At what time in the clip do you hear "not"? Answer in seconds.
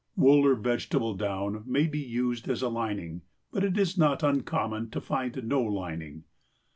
3.99-4.23